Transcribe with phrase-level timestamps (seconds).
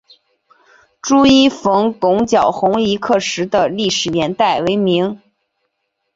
[0.99, 5.21] 朱一冯攻剿红夷刻石的历史年代为明。